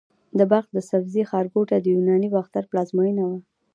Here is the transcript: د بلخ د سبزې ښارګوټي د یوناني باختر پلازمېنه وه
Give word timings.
د 0.37 0.39
بلخ 0.51 0.65
د 0.73 0.77
سبزې 0.89 1.21
ښارګوټي 1.29 1.77
د 1.81 1.85
یوناني 1.95 2.29
باختر 2.35 2.63
پلازمېنه 2.71 3.23
وه 3.29 3.37